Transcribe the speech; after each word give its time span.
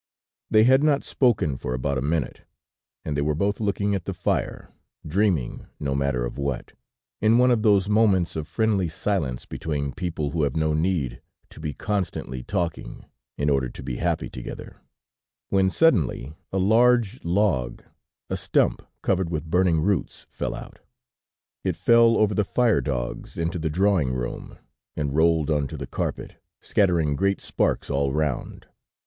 They 0.49 0.63
had 0.63 0.81
not 0.83 1.03
spoken 1.03 1.57
for 1.57 1.75
about 1.75 1.99
a 1.99 2.01
minute, 2.01 2.41
and 3.05 3.15
they 3.15 3.21
were 3.21 3.35
both 3.35 3.59
looking 3.59 3.93
at 3.93 4.05
the 4.05 4.15
fire, 4.15 4.73
dreaming 5.05 5.67
no 5.79 5.93
matter 5.93 6.25
of 6.25 6.39
what, 6.39 6.73
in 7.21 7.37
one 7.37 7.51
of 7.51 7.61
those 7.61 7.87
moments 7.87 8.35
of 8.35 8.47
friendly 8.47 8.89
silence 8.89 9.45
between 9.45 9.91
people 9.93 10.31
who 10.31 10.41
have 10.41 10.55
no 10.55 10.73
need 10.73 11.21
to 11.51 11.59
be 11.59 11.71
constantly 11.75 12.41
talking 12.41 13.05
in 13.37 13.47
order 13.47 13.69
to 13.69 13.83
be 13.83 13.97
happy 13.97 14.27
together, 14.27 14.81
when 15.49 15.69
suddenly 15.69 16.33
a 16.51 16.57
large 16.57 17.23
log, 17.23 17.83
a 18.27 18.37
stump 18.37 18.81
covered 19.03 19.29
with 19.29 19.51
burning 19.51 19.81
roots, 19.81 20.25
fell 20.31 20.55
out. 20.55 20.79
It 21.63 21.75
fell 21.75 22.17
over 22.17 22.33
the 22.33 22.43
fire 22.43 22.81
dogs 22.81 23.37
into 23.37 23.59
the 23.59 23.69
drawing 23.69 24.13
room, 24.13 24.57
and 24.95 25.13
rolled 25.15 25.51
onto 25.51 25.77
the 25.77 25.85
carpet, 25.85 26.41
scattering 26.59 27.15
great 27.15 27.39
sparks 27.39 27.91
all 27.91 28.11
round. 28.11 28.65